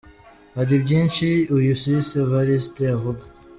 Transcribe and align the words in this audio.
Hari 0.55 0.73
byinshi 0.83 1.27
uyu 1.57 1.71
Sisi 1.81 2.13
Evariste 2.23 2.83
avuga: 2.95 3.23